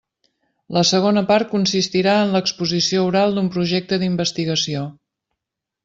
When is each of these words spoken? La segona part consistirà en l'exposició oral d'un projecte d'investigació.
La 0.77 0.81
segona 0.91 1.23
part 1.31 1.51
consistirà 1.51 2.17
en 2.23 2.33
l'exposició 2.37 3.05
oral 3.13 3.39
d'un 3.39 3.53
projecte 3.59 4.01
d'investigació. 4.05 4.89